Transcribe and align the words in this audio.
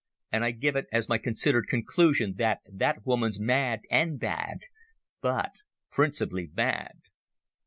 And 0.31 0.43
I 0.43 0.49
give 0.49 0.75
it 0.75 0.87
as 0.91 1.07
my 1.09 1.19
considered 1.19 1.67
conclusion 1.67 2.33
that 2.39 2.61
that 2.67 3.05
woman's 3.05 3.39
mad 3.39 3.81
and 3.91 4.19
bad—but 4.19 5.51
principally 5.91 6.47
bad." 6.47 6.93